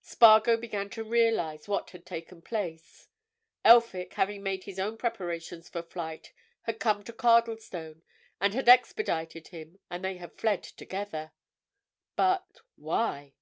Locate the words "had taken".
1.90-2.42